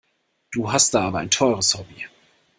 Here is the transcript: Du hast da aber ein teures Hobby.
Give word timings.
Du 0.49 0.71
hast 0.71 0.95
da 0.95 1.01
aber 1.03 1.19
ein 1.19 1.29
teures 1.29 1.75
Hobby. 1.77 2.07